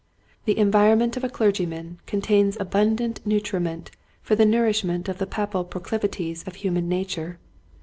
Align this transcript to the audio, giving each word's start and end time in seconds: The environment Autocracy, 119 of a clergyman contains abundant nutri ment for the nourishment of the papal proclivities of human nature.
The 0.45 0.57
environment 0.57 1.15
Autocracy, 1.15 1.63
119 1.65 1.77
of 1.77 1.99
a 2.01 2.01
clergyman 2.01 2.01
contains 2.07 2.57
abundant 2.59 3.21
nutri 3.23 3.61
ment 3.61 3.91
for 4.23 4.33
the 4.35 4.47
nourishment 4.47 5.07
of 5.07 5.19
the 5.19 5.27
papal 5.27 5.63
proclivities 5.63 6.41
of 6.47 6.55
human 6.55 6.89
nature. 6.89 7.37